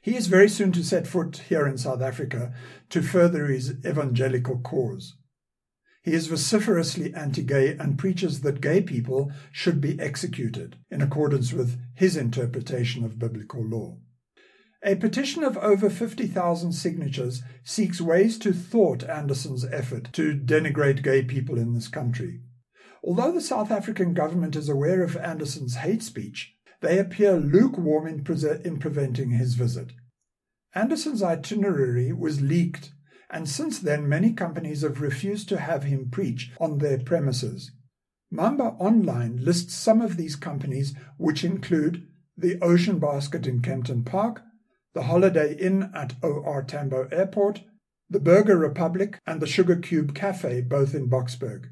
He 0.00 0.14
is 0.14 0.28
very 0.28 0.48
soon 0.48 0.70
to 0.70 0.84
set 0.84 1.08
foot 1.08 1.42
here 1.48 1.66
in 1.66 1.78
South 1.78 2.00
Africa 2.00 2.54
to 2.90 3.02
further 3.02 3.46
his 3.46 3.74
evangelical 3.84 4.60
cause. 4.60 5.16
He 6.04 6.12
is 6.12 6.28
vociferously 6.28 7.12
anti 7.12 7.42
gay 7.42 7.76
and 7.76 7.98
preaches 7.98 8.42
that 8.42 8.60
gay 8.60 8.80
people 8.80 9.32
should 9.50 9.80
be 9.80 9.98
executed 9.98 10.76
in 10.88 11.02
accordance 11.02 11.52
with 11.52 11.80
his 11.96 12.16
interpretation 12.16 13.02
of 13.02 13.18
biblical 13.18 13.64
law. 13.64 13.98
A 14.82 14.94
petition 14.94 15.42
of 15.42 15.56
over 15.58 15.88
50,000 15.88 16.72
signatures 16.72 17.42
seeks 17.64 18.00
ways 18.00 18.38
to 18.40 18.52
thwart 18.52 19.02
Anderson's 19.04 19.64
effort 19.64 20.12
to 20.12 20.36
denigrate 20.36 21.02
gay 21.02 21.22
people 21.22 21.58
in 21.58 21.72
this 21.72 21.88
country. 21.88 22.40
Although 23.02 23.32
the 23.32 23.40
South 23.40 23.70
African 23.70 24.14
government 24.14 24.54
is 24.54 24.68
aware 24.68 25.02
of 25.02 25.16
Anderson's 25.16 25.76
hate 25.76 26.02
speech, 26.02 26.54
they 26.80 26.98
appear 26.98 27.36
lukewarm 27.36 28.06
in, 28.06 28.22
pre- 28.22 28.60
in 28.64 28.78
preventing 28.78 29.30
his 29.30 29.54
visit. 29.54 29.92
Anderson's 30.74 31.22
itinerary 31.22 32.12
was 32.12 32.42
leaked, 32.42 32.92
and 33.30 33.48
since 33.48 33.78
then 33.78 34.08
many 34.08 34.32
companies 34.32 34.82
have 34.82 35.00
refused 35.00 35.48
to 35.48 35.58
have 35.58 35.84
him 35.84 36.10
preach 36.10 36.52
on 36.60 36.78
their 36.78 36.98
premises. 36.98 37.70
Mamba 38.30 38.74
Online 38.78 39.36
lists 39.36 39.74
some 39.74 40.02
of 40.02 40.16
these 40.16 40.36
companies, 40.36 40.94
which 41.16 41.44
include 41.44 42.06
the 42.36 42.60
Ocean 42.60 42.98
Basket 42.98 43.46
in 43.46 43.62
Kempton 43.62 44.04
Park, 44.04 44.42
the 44.96 45.02
Holiday 45.02 45.54
Inn 45.56 45.90
at 45.94 46.14
OR 46.22 46.62
Tambo 46.62 47.06
Airport, 47.12 47.60
the 48.08 48.18
Burger 48.18 48.56
Republic, 48.56 49.20
and 49.26 49.42
the 49.42 49.46
Sugar 49.46 49.76
Cube 49.76 50.14
Cafe, 50.14 50.62
both 50.62 50.94
in 50.94 51.10
Boksburg. 51.10 51.66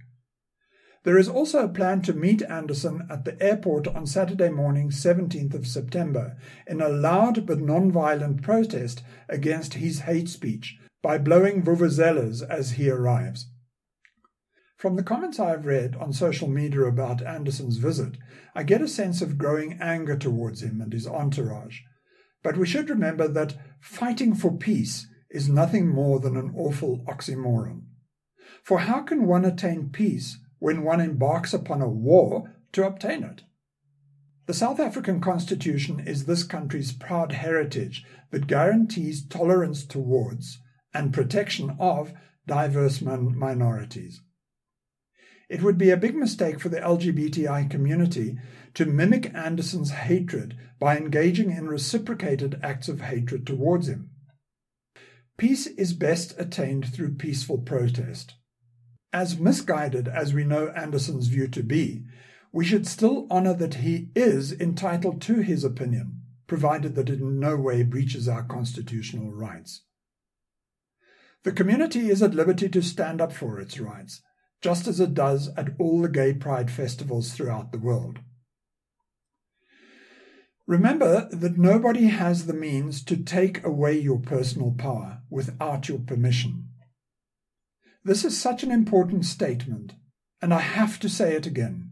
There 1.04 1.16
is 1.16 1.26
also 1.26 1.64
a 1.64 1.72
plan 1.72 2.02
to 2.02 2.12
meet 2.12 2.42
Anderson 2.42 3.06
at 3.08 3.24
the 3.24 3.42
airport 3.42 3.88
on 3.88 4.06
Saturday 4.06 4.50
morning, 4.50 4.90
17th 4.90 5.54
of 5.54 5.66
September, 5.66 6.36
in 6.66 6.82
a 6.82 6.90
loud 6.90 7.46
but 7.46 7.60
non-violent 7.60 8.42
protest 8.42 9.02
against 9.26 9.72
his 9.72 10.00
hate 10.00 10.28
speech 10.28 10.76
by 11.02 11.16
blowing 11.16 11.62
vuvuzelas 11.62 12.42
as 12.42 12.72
he 12.72 12.90
arrives. 12.90 13.46
From 14.76 14.96
the 14.96 15.02
comments 15.02 15.40
I 15.40 15.48
have 15.48 15.64
read 15.64 15.96
on 15.96 16.12
social 16.12 16.48
media 16.48 16.82
about 16.82 17.24
Anderson's 17.24 17.78
visit, 17.78 18.18
I 18.54 18.64
get 18.64 18.82
a 18.82 18.86
sense 18.86 19.22
of 19.22 19.38
growing 19.38 19.78
anger 19.80 20.14
towards 20.14 20.62
him 20.62 20.82
and 20.82 20.92
his 20.92 21.06
entourage. 21.06 21.80
But 22.44 22.56
we 22.56 22.66
should 22.66 22.88
remember 22.88 23.26
that 23.26 23.56
fighting 23.80 24.34
for 24.34 24.56
peace 24.56 25.08
is 25.30 25.48
nothing 25.48 25.88
more 25.88 26.20
than 26.20 26.36
an 26.36 26.52
awful 26.56 27.04
oxymoron. 27.08 27.86
For 28.62 28.80
how 28.80 29.00
can 29.00 29.26
one 29.26 29.44
attain 29.44 29.88
peace 29.90 30.38
when 30.60 30.84
one 30.84 31.00
embarks 31.00 31.52
upon 31.52 31.82
a 31.82 31.88
war 31.88 32.54
to 32.72 32.86
obtain 32.86 33.24
it. 33.24 33.42
The 34.46 34.54
South 34.54 34.78
African 34.78 35.20
Constitution 35.20 36.00
is 36.00 36.26
this 36.26 36.42
country's 36.42 36.92
proud 36.92 37.32
heritage 37.32 38.04
that 38.30 38.46
guarantees 38.46 39.26
tolerance 39.26 39.84
towards 39.84 40.60
and 40.92 41.14
protection 41.14 41.76
of 41.80 42.12
diverse 42.46 43.00
minorities. 43.00 44.20
It 45.48 45.62
would 45.62 45.76
be 45.76 45.90
a 45.90 45.96
big 45.96 46.14
mistake 46.14 46.58
for 46.58 46.68
the 46.68 46.80
LGBTI 46.80 47.70
community 47.70 48.38
to 48.74 48.86
mimic 48.86 49.34
Anderson's 49.34 49.90
hatred 49.90 50.56
by 50.78 50.96
engaging 50.96 51.50
in 51.50 51.68
reciprocated 51.68 52.58
acts 52.62 52.88
of 52.88 53.02
hatred 53.02 53.46
towards 53.46 53.88
him. 53.88 54.10
Peace 55.36 55.66
is 55.66 55.92
best 55.92 56.34
attained 56.38 56.92
through 56.92 57.16
peaceful 57.16 57.58
protest. 57.58 58.34
As 59.12 59.38
misguided 59.38 60.08
as 60.08 60.32
we 60.32 60.44
know 60.44 60.68
Anderson's 60.68 61.28
view 61.28 61.48
to 61.48 61.62
be, 61.62 62.04
we 62.52 62.64
should 62.64 62.86
still 62.86 63.26
honour 63.30 63.54
that 63.54 63.74
he 63.74 64.10
is 64.14 64.52
entitled 64.52 65.20
to 65.22 65.40
his 65.40 65.64
opinion, 65.64 66.22
provided 66.46 66.94
that 66.94 67.10
it 67.10 67.20
in 67.20 67.40
no 67.40 67.56
way 67.56 67.82
breaches 67.82 68.28
our 68.28 68.44
constitutional 68.44 69.32
rights. 69.32 69.82
The 71.42 71.52
community 71.52 72.10
is 72.10 72.22
at 72.22 72.34
liberty 72.34 72.68
to 72.68 72.82
stand 72.82 73.20
up 73.20 73.32
for 73.32 73.60
its 73.60 73.78
rights, 73.78 74.22
just 74.64 74.88
as 74.88 74.98
it 74.98 75.12
does 75.12 75.50
at 75.58 75.68
all 75.78 76.00
the 76.00 76.08
gay 76.08 76.32
pride 76.32 76.70
festivals 76.70 77.32
throughout 77.32 77.70
the 77.70 77.78
world. 77.78 78.20
Remember 80.66 81.28
that 81.32 81.58
nobody 81.58 82.06
has 82.06 82.46
the 82.46 82.54
means 82.54 83.04
to 83.04 83.18
take 83.18 83.62
away 83.62 83.98
your 83.98 84.18
personal 84.18 84.74
power 84.78 85.20
without 85.28 85.86
your 85.90 85.98
permission. 85.98 86.70
This 88.04 88.24
is 88.24 88.40
such 88.40 88.62
an 88.62 88.70
important 88.70 89.26
statement, 89.26 89.92
and 90.40 90.54
I 90.54 90.60
have 90.60 90.98
to 91.00 91.10
say 91.10 91.34
it 91.34 91.44
again. 91.44 91.90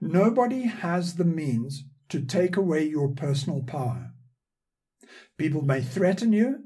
Nobody 0.00 0.68
has 0.68 1.16
the 1.16 1.26
means 1.26 1.84
to 2.08 2.22
take 2.22 2.56
away 2.56 2.88
your 2.88 3.08
personal 3.08 3.62
power. 3.62 4.12
People 5.36 5.60
may 5.60 5.82
threaten 5.82 6.32
you, 6.32 6.60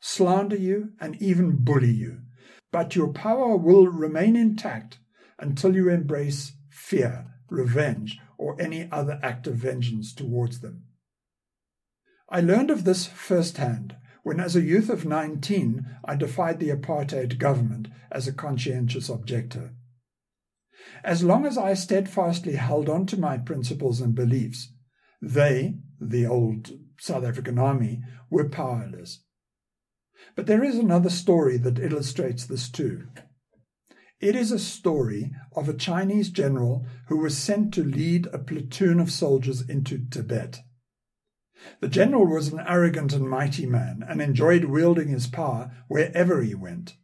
slander 0.00 0.56
you, 0.56 0.94
and 1.00 1.14
even 1.22 1.58
bully 1.64 1.92
you, 1.92 2.22
but 2.70 2.94
your 2.94 3.12
power 3.12 3.56
will 3.56 3.86
remain 3.86 4.36
intact 4.36 4.98
until 5.38 5.74
you 5.74 5.88
embrace 5.88 6.52
fear, 6.68 7.26
revenge, 7.48 8.18
or 8.36 8.60
any 8.60 8.88
other 8.90 9.18
act 9.22 9.46
of 9.46 9.54
vengeance 9.56 10.14
towards 10.14 10.60
them. 10.60 10.84
I 12.28 12.40
learned 12.40 12.70
of 12.70 12.84
this 12.84 13.06
firsthand 13.06 13.96
when 14.22 14.40
as 14.40 14.54
a 14.54 14.60
youth 14.60 14.90
of 14.90 15.06
19 15.06 15.86
I 16.04 16.14
defied 16.14 16.60
the 16.60 16.68
apartheid 16.68 17.38
government 17.38 17.88
as 18.12 18.28
a 18.28 18.32
conscientious 18.32 19.08
objector. 19.08 19.74
As 21.02 21.24
long 21.24 21.46
as 21.46 21.56
I 21.56 21.74
steadfastly 21.74 22.56
held 22.56 22.88
on 22.88 23.06
to 23.06 23.18
my 23.18 23.38
principles 23.38 24.00
and 24.00 24.14
beliefs, 24.14 24.72
they, 25.22 25.76
the 26.00 26.26
old 26.26 26.72
South 26.98 27.24
African 27.24 27.58
army, 27.58 28.02
were 28.30 28.48
powerless. 28.48 29.24
But 30.34 30.46
there 30.46 30.64
is 30.64 30.78
another 30.78 31.10
story 31.10 31.58
that 31.58 31.78
illustrates 31.78 32.44
this 32.44 32.68
too. 32.68 33.08
It 34.20 34.34
is 34.34 34.50
a 34.50 34.58
story 34.58 35.32
of 35.54 35.68
a 35.68 35.74
Chinese 35.74 36.30
general 36.30 36.84
who 37.06 37.18
was 37.18 37.38
sent 37.38 37.72
to 37.74 37.84
lead 37.84 38.26
a 38.32 38.38
platoon 38.38 38.98
of 38.98 39.12
soldiers 39.12 39.68
into 39.68 39.98
Tibet. 40.10 40.60
The 41.80 41.88
general 41.88 42.26
was 42.26 42.52
an 42.52 42.60
arrogant 42.60 43.12
and 43.12 43.28
mighty 43.28 43.66
man, 43.66 44.04
and 44.08 44.20
enjoyed 44.20 44.64
wielding 44.64 45.08
his 45.08 45.26
power 45.26 45.72
wherever 45.88 46.42
he 46.42 46.54
went. 46.54 46.96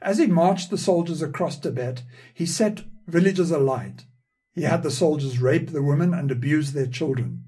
As 0.00 0.18
he 0.18 0.26
marched 0.26 0.70
the 0.70 0.78
soldiers 0.78 1.20
across 1.22 1.58
Tibet, 1.58 2.04
he 2.32 2.46
set 2.46 2.84
villages 3.06 3.50
alight. 3.50 4.06
He 4.52 4.62
had 4.62 4.82
the 4.82 4.90
soldiers 4.90 5.40
rape 5.40 5.70
the 5.70 5.82
women 5.82 6.14
and 6.14 6.30
abuse 6.30 6.72
their 6.72 6.86
children. 6.86 7.44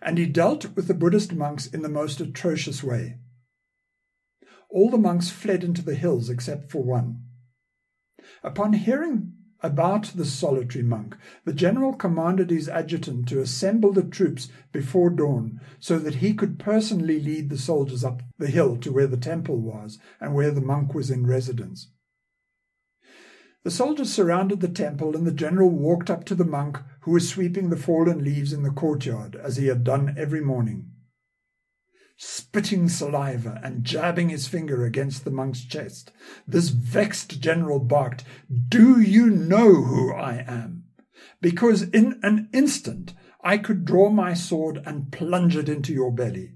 And 0.00 0.18
he 0.18 0.26
dealt 0.26 0.74
with 0.74 0.88
the 0.88 0.94
Buddhist 0.94 1.32
monks 1.32 1.66
in 1.66 1.82
the 1.82 1.88
most 1.88 2.20
atrocious 2.20 2.82
way. 2.82 3.18
All 4.68 4.90
the 4.90 4.98
monks 4.98 5.30
fled 5.30 5.62
into 5.62 5.82
the 5.82 5.94
hills 5.94 6.30
except 6.30 6.70
for 6.70 6.82
one. 6.82 7.22
Upon 8.42 8.72
hearing 8.72 9.34
about 9.62 10.12
the 10.16 10.24
solitary 10.24 10.82
monk, 10.82 11.16
the 11.44 11.52
general 11.52 11.92
commanded 11.92 12.50
his 12.50 12.68
adjutant 12.68 13.28
to 13.28 13.40
assemble 13.40 13.92
the 13.92 14.02
troops 14.02 14.48
before 14.72 15.10
dawn 15.10 15.60
so 15.78 15.98
that 15.98 16.16
he 16.16 16.34
could 16.34 16.58
personally 16.58 17.20
lead 17.20 17.48
the 17.48 17.58
soldiers 17.58 18.02
up 18.02 18.22
the 18.38 18.48
hill 18.48 18.76
to 18.78 18.92
where 18.92 19.06
the 19.06 19.16
temple 19.16 19.58
was 19.58 19.98
and 20.20 20.34
where 20.34 20.50
the 20.50 20.60
monk 20.60 20.94
was 20.94 21.10
in 21.10 21.26
residence. 21.26 21.91
The 23.64 23.70
soldiers 23.70 24.12
surrounded 24.12 24.60
the 24.60 24.68
temple, 24.68 25.14
and 25.14 25.24
the 25.24 25.32
general 25.32 25.70
walked 25.70 26.10
up 26.10 26.24
to 26.24 26.34
the 26.34 26.44
monk 26.44 26.78
who 27.02 27.12
was 27.12 27.28
sweeping 27.28 27.70
the 27.70 27.76
fallen 27.76 28.24
leaves 28.24 28.52
in 28.52 28.64
the 28.64 28.70
courtyard 28.70 29.36
as 29.36 29.56
he 29.56 29.66
had 29.66 29.84
done 29.84 30.14
every 30.18 30.40
morning. 30.40 30.90
Spitting 32.16 32.88
saliva 32.88 33.60
and 33.62 33.84
jabbing 33.84 34.28
his 34.28 34.48
finger 34.48 34.84
against 34.84 35.24
the 35.24 35.30
monk's 35.30 35.64
chest, 35.64 36.12
this 36.46 36.68
vexed 36.68 37.40
general 37.40 37.78
barked, 37.78 38.24
Do 38.68 39.00
you 39.00 39.30
know 39.30 39.82
who 39.82 40.12
I 40.12 40.44
am? 40.46 40.84
Because 41.40 41.82
in 41.82 42.18
an 42.22 42.48
instant 42.52 43.14
I 43.42 43.58
could 43.58 43.84
draw 43.84 44.10
my 44.10 44.34
sword 44.34 44.80
and 44.84 45.10
plunge 45.10 45.56
it 45.56 45.68
into 45.68 45.92
your 45.92 46.12
belly. 46.12 46.54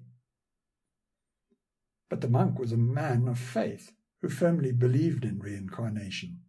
But 2.08 2.20
the 2.20 2.28
monk 2.28 2.58
was 2.58 2.72
a 2.72 2.76
man 2.76 3.26
of 3.26 3.38
faith 3.38 3.92
who 4.22 4.28
firmly 4.28 4.72
believed 4.72 5.24
in 5.24 5.38
reincarnation. 5.38 6.40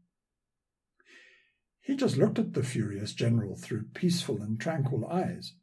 He 1.87 1.95
just 1.95 2.17
looked 2.17 2.37
at 2.37 2.53
the 2.53 2.63
furious 2.63 3.13
general 3.13 3.55
through 3.55 3.85
peaceful 3.93 4.41
and 4.41 4.59
tranquil 4.59 5.07
eyes. 5.07 5.53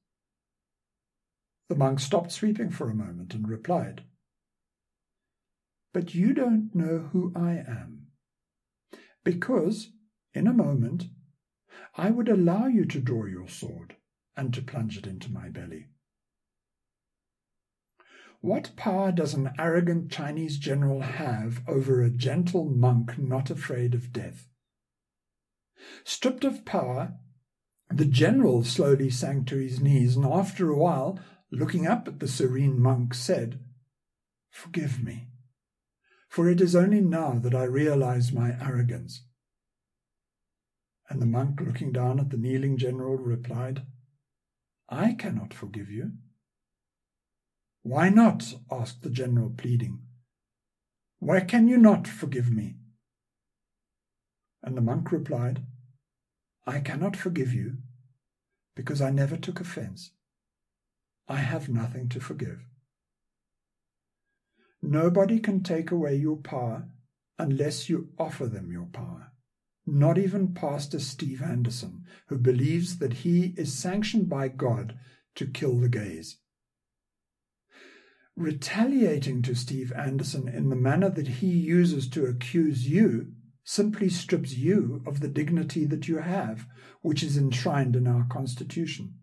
The 1.69 1.75
monk 1.75 2.01
stopped 2.01 2.33
sweeping 2.33 2.71
for 2.71 2.89
a 2.89 2.95
moment 2.95 3.35
and 3.35 3.47
replied, 3.47 4.05
But 5.93 6.15
you 6.15 6.33
don't 6.33 6.75
know 6.75 7.11
who 7.13 7.31
I 7.37 7.57
am, 7.69 8.07
because, 9.23 9.91
in 10.33 10.47
a 10.47 10.55
moment, 10.55 11.09
I 11.95 12.11
would 12.11 12.31
allow 12.31 12.69
you 12.69 12.87
to 12.87 13.03
draw 13.03 13.27
your 13.27 13.47
sword 13.47 13.97
and 14.35 14.55
to 14.55 14.63
plunge 14.63 14.97
it 14.97 15.07
into 15.07 15.31
my 15.31 15.51
belly. 15.51 15.89
What 18.41 18.75
power 18.77 19.13
does 19.13 19.35
an 19.35 19.51
arrogant 19.59 20.11
Chinese 20.11 20.57
general 20.57 21.03
have 21.03 21.61
over 21.69 22.01
a 22.01 22.09
gentle 22.09 22.65
monk 22.65 23.19
not 23.19 23.51
afraid 23.51 23.93
of 23.93 24.11
death? 24.11 24.49
Stripped 26.05 26.45
of 26.45 26.65
power, 26.65 27.19
the 27.91 28.05
general 28.05 28.65
slowly 28.65 29.11
sank 29.11 29.47
to 29.49 29.57
his 29.57 29.81
knees, 29.81 30.17
and 30.17 30.25
after 30.25 30.71
a 30.71 30.77
while, 30.79 31.19
looking 31.51 31.87
up 31.87 32.09
at 32.09 32.21
the 32.21 32.29
serene 32.29 32.81
monk, 32.81 33.15
said, 33.15 33.61
Forgive 34.51 35.03
me, 35.03 35.29
for 36.29 36.49
it 36.49 36.61
is 36.61 36.75
only 36.75 37.01
now 37.01 37.39
that 37.39 37.55
I 37.55 37.65
realize 37.65 38.33
my 38.33 38.57
arrogance. 38.61 39.25
And 41.09 41.21
the 41.21 41.27
monk, 41.27 41.61
looking 41.61 41.93
down 41.93 42.19
at 42.19 42.31
the 42.31 42.37
kneeling 42.37 42.79
general, 42.79 43.17
replied, 43.17 43.83
I 44.89 45.13
cannot 45.13 45.53
forgive 45.53 45.91
you. 45.91 46.13
Why 47.83 48.09
not? 48.09 48.55
asked 48.71 49.03
the 49.03 49.11
general, 49.11 49.51
pleading. 49.51 50.01
Why 51.19 51.41
can 51.41 51.69
you 51.69 51.77
not 51.77 52.09
forgive 52.09 52.51
me? 52.51 52.77
And 54.65 54.77
the 54.77 54.81
monk 54.81 55.13
replied, 55.13 55.63
I 56.67 56.81
cannot 56.81 57.17
forgive 57.17 57.53
you 57.53 57.77
because 58.75 59.03
I 59.03 59.11
never 59.11 59.37
took 59.37 59.61
offense. 59.61 60.13
I 61.29 61.37
have 61.37 61.69
nothing 61.69 62.09
to 62.09 62.21
forgive. 62.21 62.65
Nobody 64.83 65.39
can 65.39 65.63
take 65.63 65.91
away 65.91 66.17
your 66.17 66.39
power 66.39 66.89
unless 67.39 67.91
you 67.91 68.09
offer 68.19 68.47
them 68.47 68.73
your 68.73 68.87
power. 68.87 69.33
Not 69.87 70.17
even 70.17 70.55
Pastor 70.55 70.99
Steve 70.99 71.43
Anderson, 71.43 72.05
who 72.29 72.39
believes 72.39 72.99
that 72.99 73.13
he 73.13 73.53
is 73.59 73.75
sanctioned 73.75 74.31
by 74.31 74.49
God 74.49 74.99
to 75.35 75.47
kill 75.47 75.79
the 75.79 75.91
gays. 75.91 76.39
Retaliating 78.35 79.43
to 79.43 79.55
Steve 79.55 79.93
Anderson 79.93 80.49
in 80.49 80.71
the 80.71 80.77
manner 80.77 81.11
that 81.11 81.29
he 81.29 81.49
uses 81.49 82.09
to 82.09 82.25
accuse 82.25 82.89
you 82.89 83.34
simply 83.65 84.09
strips 84.09 84.57
you 84.57 85.03
of 85.07 85.21
the 85.21 85.29
dignity 85.29 85.85
that 85.87 86.07
you 86.07 86.19
have, 86.19 86.67
which 87.01 87.23
is 87.23 87.37
enshrined 87.37 87.97
in 87.97 88.07
our 88.07 88.25
Constitution. 88.25 89.15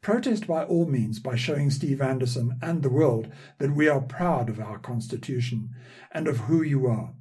Protest 0.00 0.46
by 0.46 0.64
all 0.64 0.86
means 0.86 1.18
by 1.20 1.36
showing 1.36 1.70
Steve 1.70 2.00
Anderson 2.00 2.58
and 2.60 2.82
the 2.82 2.90
world 2.90 3.32
that 3.58 3.74
we 3.74 3.88
are 3.88 4.00
proud 4.00 4.48
of 4.50 4.60
our 4.60 4.78
Constitution 4.78 5.70
and 6.10 6.28
of 6.28 6.40
who 6.40 6.62
you 6.62 6.86
are. 6.86 7.14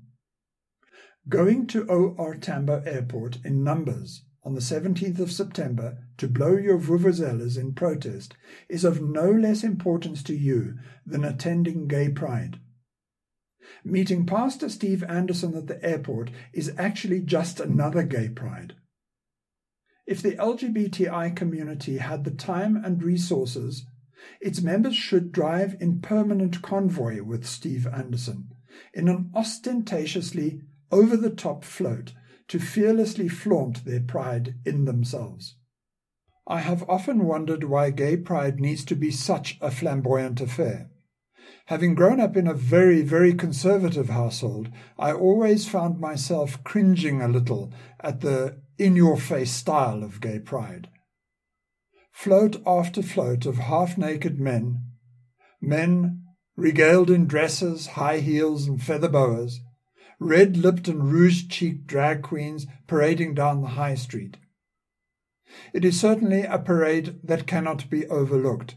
Going 1.30 1.68
to 1.68 1.86
OR 1.88 2.36
Tambo 2.36 2.82
Airport 2.82 3.38
in 3.46 3.64
numbers 3.64 4.26
on 4.44 4.56
the 4.56 4.62
17th 4.62 5.20
of 5.20 5.32
September 5.32 6.00
to 6.18 6.28
blow 6.28 6.58
your 6.58 6.80
vuvuzelas 6.80 7.58
in 7.58 7.74
protest 7.74 8.36
is 8.68 8.84
of 8.84 9.02
no 9.02 9.32
less 9.32 9.64
importance 9.64 10.24
to 10.24 10.36
you 10.36 10.80
than 11.06 11.24
attending 11.24 11.88
Gay 11.88 12.10
Pride. 12.10 12.60
Meeting 13.84 14.26
Pastor 14.26 14.70
Steve 14.70 15.04
Anderson 15.04 15.56
at 15.56 15.68
the 15.68 15.84
airport 15.84 16.32
is 16.54 16.74
actually 16.78 17.22
just 17.22 17.60
another 17.60 18.04
gay 18.04 18.30
pride. 18.30 18.76
If 20.06 20.22
the 20.22 20.36
LGBTI 20.36 21.36
community 21.36 21.98
had 21.98 22.24
the 22.24 22.32
time 22.32 22.76
and 22.76 23.04
resources, 23.04 23.86
its 24.40 24.62
members 24.62 24.96
should 24.96 25.32
drive 25.32 25.76
in 25.80 26.02
permanent 26.02 26.62
convoy 26.62 27.24
with 27.24 27.46
Steve 27.46 27.88
Anderson 27.88 28.50
in 28.94 29.08
an 29.08 29.32
ostentatiously 29.34 30.62
over 30.92 31.18
the 31.18 31.30
top 31.30 31.64
float 31.64 32.14
to 32.48 32.60
fearlessly 32.60 33.28
flaunt 33.28 33.86
their 33.86 34.02
pride 34.02 34.56
in 34.66 34.86
themselves. 34.86 35.56
I 36.48 36.60
have 36.60 36.88
often 36.90 37.26
wondered 37.26 37.64
why 37.64 37.92
gay 37.92 38.18
pride 38.18 38.60
needs 38.60 38.84
to 38.86 38.96
be 38.96 39.12
such 39.12 39.58
a 39.62 39.72
flamboyant 39.72 40.42
affair. 40.42 40.91
Having 41.72 41.96
grown 41.96 42.20
up 42.20 42.36
in 42.36 42.48
a 42.48 42.54
very, 42.54 43.02
very 43.02 43.34
conservative 43.34 44.10
household, 44.10 44.68
I 45.00 45.14
always 45.14 45.70
found 45.70 46.02
myself 46.02 46.62
cringing 46.66 47.22
a 47.22 47.30
little 47.30 47.72
at 48.02 48.20
the 48.20 48.58
in 48.78 48.98
your 48.98 49.16
face 49.16 49.52
style 49.52 50.04
of 50.04 50.20
gay 50.20 50.40
pride. 50.40 50.90
Float 52.12 52.62
after 52.68 53.02
float 53.02 53.46
of 53.46 53.58
half 53.58 53.98
naked 53.98 54.38
men, 54.38 54.84
men 55.62 56.26
regaled 56.58 57.10
in 57.10 57.26
dresses, 57.26 57.88
high 57.96 58.20
heels, 58.20 58.68
and 58.68 58.84
feather 58.84 59.08
boas, 59.08 59.62
red 60.20 60.58
lipped 60.58 60.90
and 60.90 61.10
rouge 61.10 61.48
cheeked 61.48 61.88
drag 61.88 62.22
queens 62.22 62.68
parading 62.86 63.34
down 63.34 63.62
the 63.62 63.80
high 63.80 63.96
street. 63.96 64.36
It 65.74 65.86
is 65.86 65.98
certainly 65.98 66.42
a 66.42 66.60
parade 66.60 67.22
that 67.24 67.48
cannot 67.48 67.90
be 67.90 68.06
overlooked. 68.08 68.76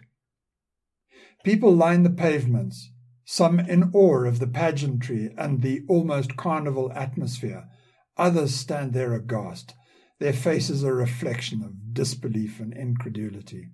People 1.44 1.76
line 1.76 2.04
the 2.04 2.11
pavements, 2.11 2.90
some 3.26 3.61
in 3.61 3.90
awe 3.92 4.24
of 4.24 4.38
the 4.38 4.46
pageantry 4.46 5.30
and 5.37 5.61
the 5.61 5.83
almost 5.88 6.37
carnival 6.37 6.90
atmosphere. 6.94 7.68
Others 8.16 8.54
stand 8.54 8.94
there 8.94 9.12
aghast, 9.12 9.74
their 10.20 10.33
faces 10.33 10.83
a 10.83 10.94
reflection 10.94 11.62
of 11.62 11.92
disbelief 11.92 12.61
and 12.61 12.72
incredulity. 12.72 13.68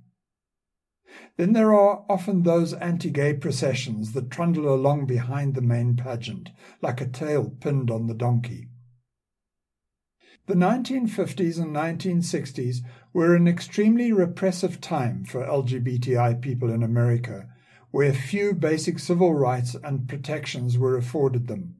Then 1.36 1.52
there 1.52 1.72
are 1.72 2.04
often 2.08 2.42
those 2.42 2.74
anti 2.74 3.08
gay 3.08 3.34
processions 3.34 4.14
that 4.14 4.32
trundle 4.32 4.74
along 4.74 5.06
behind 5.06 5.54
the 5.54 5.62
main 5.62 5.94
pageant, 5.94 6.50
like 6.82 7.00
a 7.00 7.06
tail 7.06 7.50
pinned 7.50 7.88
on 7.88 8.08
the 8.08 8.14
donkey. 8.14 8.66
The 10.46 10.54
1950s 10.54 11.60
and 11.60 11.72
1960s 11.72 12.78
were 13.12 13.36
an 13.36 13.46
extremely 13.46 14.12
repressive 14.12 14.80
time 14.80 15.24
for 15.24 15.46
LGBTI 15.46 16.40
people 16.40 16.72
in 16.72 16.82
America 16.82 17.46
where 17.90 18.12
few 18.12 18.54
basic 18.54 18.98
civil 18.98 19.34
rights 19.34 19.76
and 19.82 20.08
protections 20.08 20.78
were 20.78 20.96
afforded 20.96 21.46
them. 21.48 21.74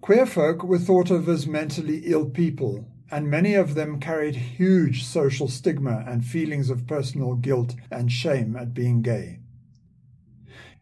Queer 0.00 0.26
folk 0.26 0.62
were 0.62 0.78
thought 0.78 1.10
of 1.10 1.28
as 1.28 1.46
mentally 1.46 2.02
ill 2.04 2.28
people, 2.28 2.86
and 3.10 3.30
many 3.30 3.54
of 3.54 3.74
them 3.74 3.98
carried 3.98 4.36
huge 4.36 5.04
social 5.04 5.48
stigma 5.48 6.04
and 6.06 6.24
feelings 6.24 6.70
of 6.70 6.86
personal 6.86 7.34
guilt 7.34 7.74
and 7.90 8.12
shame 8.12 8.54
at 8.56 8.74
being 8.74 9.02
gay. 9.02 9.40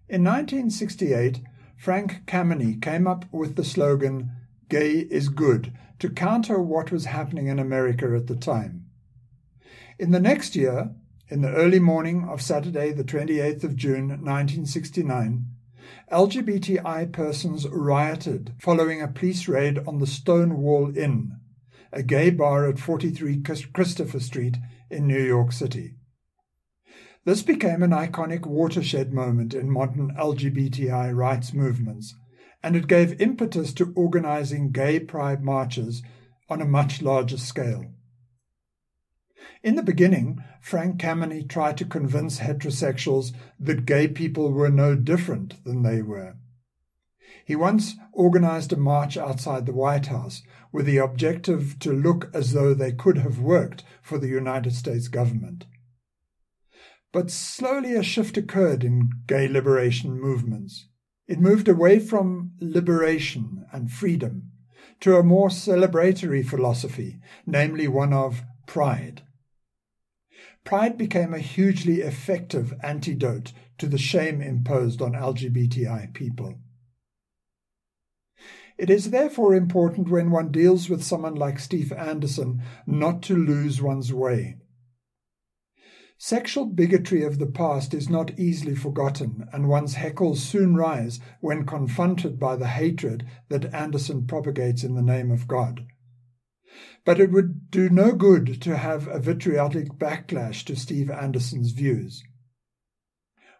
In 0.08 0.24
1968, 0.24 1.40
Frank 1.76 2.26
Kameny 2.26 2.80
came 2.80 3.06
up 3.06 3.24
with 3.32 3.56
the 3.56 3.64
slogan, 3.64 4.30
Gay 4.68 4.98
is 5.10 5.28
Good, 5.28 5.72
to 5.98 6.10
counter 6.10 6.60
what 6.60 6.90
was 6.90 7.06
happening 7.06 7.46
in 7.46 7.58
America 7.58 8.14
at 8.16 8.26
the 8.26 8.36
time. 8.36 8.86
In 9.98 10.10
the 10.10 10.20
next 10.20 10.56
year, 10.56 10.94
in 11.32 11.40
the 11.40 11.54
early 11.54 11.78
morning 11.78 12.28
of 12.28 12.42
Saturday, 12.42 12.92
the 12.92 13.02
28th 13.02 13.64
of 13.64 13.74
June 13.74 14.08
1969, 14.08 15.46
LGBTI 16.12 17.10
persons 17.10 17.66
rioted 17.68 18.52
following 18.60 19.00
a 19.00 19.08
police 19.08 19.48
raid 19.48 19.78
on 19.86 19.98
the 19.98 20.06
Stonewall 20.06 20.94
Inn, 20.94 21.32
a 21.90 22.02
gay 22.02 22.28
bar 22.28 22.68
at 22.68 22.78
43 22.78 23.40
Christopher 23.72 24.20
Street 24.20 24.58
in 24.90 25.06
New 25.06 25.22
York 25.22 25.52
City. 25.52 25.94
This 27.24 27.40
became 27.40 27.82
an 27.82 27.92
iconic 27.92 28.44
watershed 28.44 29.14
moment 29.14 29.54
in 29.54 29.70
modern 29.70 30.14
LGBTI 30.14 31.16
rights 31.16 31.54
movements, 31.54 32.14
and 32.62 32.76
it 32.76 32.86
gave 32.86 33.18
impetus 33.22 33.72
to 33.72 33.94
organizing 33.96 34.70
gay 34.70 35.00
pride 35.00 35.42
marches 35.42 36.02
on 36.50 36.60
a 36.60 36.66
much 36.66 37.00
larger 37.00 37.38
scale. 37.38 37.86
In 39.62 39.76
the 39.76 39.82
beginning, 39.82 40.42
Frank 40.60 41.00
Kameny 41.00 41.48
tried 41.48 41.76
to 41.78 41.84
convince 41.84 42.40
heterosexuals 42.40 43.32
that 43.60 43.86
gay 43.86 44.08
people 44.08 44.50
were 44.50 44.70
no 44.70 44.96
different 44.96 45.62
than 45.64 45.82
they 45.82 46.02
were. 46.02 46.34
He 47.44 47.56
once 47.56 47.96
organized 48.12 48.72
a 48.72 48.76
march 48.76 49.16
outside 49.16 49.66
the 49.66 49.72
White 49.72 50.06
House 50.06 50.42
with 50.72 50.86
the 50.86 50.98
objective 50.98 51.78
to 51.80 51.92
look 51.92 52.30
as 52.34 52.52
though 52.52 52.74
they 52.74 52.92
could 52.92 53.18
have 53.18 53.38
worked 53.38 53.84
for 54.00 54.18
the 54.18 54.28
United 54.28 54.74
States 54.74 55.08
government. 55.08 55.66
But 57.12 57.30
slowly 57.30 57.94
a 57.94 58.02
shift 58.02 58.36
occurred 58.36 58.84
in 58.84 59.10
gay 59.26 59.48
liberation 59.48 60.18
movements. 60.18 60.86
It 61.28 61.40
moved 61.40 61.68
away 61.68 61.98
from 61.98 62.52
liberation 62.60 63.66
and 63.72 63.90
freedom 63.90 64.50
to 65.00 65.16
a 65.16 65.22
more 65.22 65.48
celebratory 65.48 66.44
philosophy, 66.44 67.20
namely 67.46 67.88
one 67.88 68.12
of 68.12 68.42
pride. 68.66 69.22
Pride 70.64 70.96
became 70.96 71.34
a 71.34 71.38
hugely 71.38 72.00
effective 72.00 72.72
antidote 72.82 73.52
to 73.78 73.86
the 73.86 73.98
shame 73.98 74.40
imposed 74.40 75.02
on 75.02 75.12
LGBTI 75.12 76.14
people. 76.14 76.60
It 78.78 78.88
is 78.88 79.10
therefore 79.10 79.54
important 79.54 80.08
when 80.08 80.30
one 80.30 80.50
deals 80.50 80.88
with 80.88 81.04
someone 81.04 81.34
like 81.34 81.58
Steve 81.58 81.92
Anderson 81.92 82.62
not 82.86 83.22
to 83.22 83.36
lose 83.36 83.82
one's 83.82 84.12
way. 84.12 84.56
Sexual 86.16 86.66
bigotry 86.66 87.24
of 87.24 87.40
the 87.40 87.46
past 87.46 87.92
is 87.92 88.08
not 88.08 88.38
easily 88.38 88.76
forgotten, 88.76 89.48
and 89.52 89.68
one's 89.68 89.96
heckles 89.96 90.36
soon 90.36 90.76
rise 90.76 91.18
when 91.40 91.66
confronted 91.66 92.38
by 92.38 92.54
the 92.54 92.68
hatred 92.68 93.26
that 93.48 93.74
Anderson 93.74 94.24
propagates 94.26 94.84
in 94.84 94.94
the 94.94 95.02
name 95.02 95.32
of 95.32 95.48
God. 95.48 95.84
But 97.04 97.20
it 97.20 97.30
would 97.30 97.70
do 97.70 97.88
no 97.88 98.12
good 98.12 98.60
to 98.62 98.76
have 98.76 99.08
a 99.08 99.18
vitriolic 99.18 99.98
backlash 99.98 100.64
to 100.64 100.76
Steve 100.76 101.10
Anderson's 101.10 101.72
views. 101.72 102.22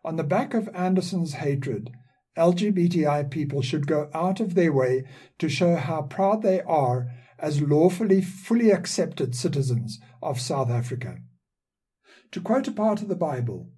On 0.05 0.17
the 0.17 0.25
back 0.25 0.55
of 0.55 0.69
Anderson's 0.75 1.35
hatred, 1.35 1.91
LGBTI 2.37 3.31
people 3.31 3.63
should 3.63 3.87
go 3.87 4.11
out 4.15 4.41
of 4.41 4.55
their 4.55 4.73
way 4.73 5.05
to 5.39 5.49
show 5.49 5.77
how 5.77 6.03
proud 6.03 6.43
they 6.43 6.61
are 6.63 7.11
as 7.39 7.61
lawfully 7.61 8.23
fully 8.23 8.71
accepted 8.71 9.35
citizens 9.35 10.01
of 10.23 10.41
South 10.41 10.71
Africa. 10.71 11.19
To 12.31 12.41
quote 12.41 12.69
a 12.69 12.73
part 12.73 13.03
of 13.03 13.09
the 13.09 13.17
Bible, 13.17 13.71